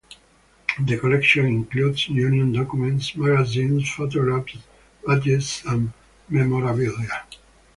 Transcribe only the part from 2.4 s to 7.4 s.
documents, magazines, photographs, badges and memorabilia.